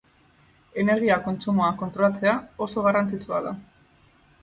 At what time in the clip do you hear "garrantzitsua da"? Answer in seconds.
2.91-3.57